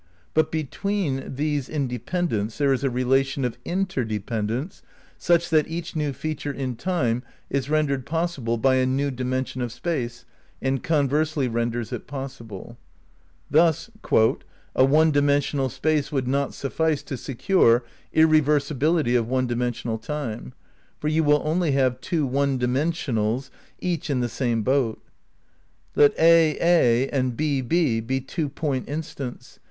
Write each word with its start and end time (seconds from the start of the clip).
But 0.33 0.51
between 0.51 1.35
these 1.35 1.69
independents 1.69 2.57
there 2.57 2.73
is 2.73 2.83
a 2.83 2.89
relation 2.89 3.45
of 3.45 3.59
inter 3.63 4.03
dependence 4.03 4.81
such 5.19 5.51
that 5.51 5.67
"each 5.67 5.95
new 5.95 6.11
feature 6.11 6.51
in 6.51 6.75
Time 6.75 7.21
is 7.51 7.69
rendered 7.69 8.03
possible 8.03 8.57
by 8.57 8.77
a 8.77 8.87
new 8.87 9.11
dimension 9.11 9.61
of 9.61 9.71
Space 9.71 10.25
and 10.59 10.81
conversely 10.81 11.47
renders 11.47 11.93
it 11.93 12.07
possible." 12.07 12.79
{Space, 13.51 13.59
Time 13.61 13.67
and 13.67 13.75
Deity: 13.75 13.77
p. 13.77 14.01
51). 14.01 14.15
Thus: 14.15 14.49
"a 14.75 14.85
one 14.85 15.11
dimensional 15.11 15.69
Space 15.69 16.11
would 16.11 16.27
not 16.27 16.49
sufSee 16.53 17.05
to 17.05 17.15
se 17.15 17.35
cure" 17.35 17.83
irreversibility 18.11 19.15
of 19.15 19.27
one 19.27 19.45
dimensional 19.45 19.99
Time. 19.99 20.53
For 20.99 21.09
you 21.09 21.23
will 21.23 21.43
only 21.45 21.73
have 21.73 22.01
two 22.01 22.25
one 22.25 22.57
dimensionals, 22.57 23.51
each 23.79 24.09
in 24.09 24.19
the 24.21 24.27
same 24.29 24.63
boat. 24.63 24.99
Let 25.95 26.17
aA 26.17 27.05
and 27.13 27.37
&B 27.37 27.61
be 28.01 28.19
two 28.19 28.49
point 28.49 28.89
instants. 28.89 29.59